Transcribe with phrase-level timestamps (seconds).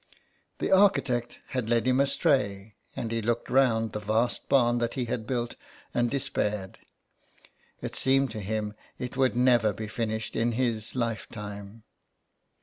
[0.57, 5.05] The architect had led him astray, and he looked round the vast barn that he
[5.05, 5.55] had built
[5.93, 6.79] and despaired.
[7.81, 11.83] It seemed to him it would never be finished in his lifetime.